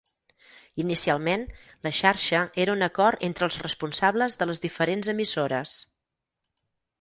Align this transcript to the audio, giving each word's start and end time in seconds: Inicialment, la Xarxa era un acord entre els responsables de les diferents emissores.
Inicialment, 0.83 1.43
la 1.87 1.91
Xarxa 1.97 2.39
era 2.63 2.73
un 2.77 2.81
acord 2.87 3.27
entre 3.27 3.47
els 3.49 3.59
responsables 3.65 4.39
de 4.41 4.49
les 4.53 4.63
diferents 4.65 5.13
emissores. 5.15 5.77